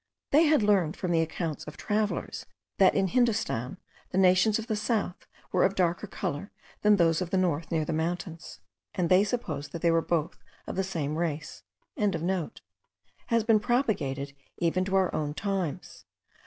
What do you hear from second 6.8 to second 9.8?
than those of the north, near the mountains: and they supposed